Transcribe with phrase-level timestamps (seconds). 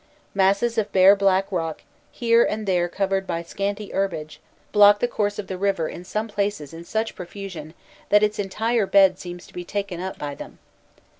[0.33, 5.37] Masses of bare black rock, here and there covered by scanty herbage, block the course
[5.37, 7.75] of the river in some places in such profusion,
[8.09, 10.57] that its entire bed seems to be taken up by them.